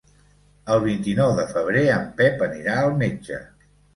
[0.75, 3.41] El vint-i-nou de febrer en Pep anirà al metge.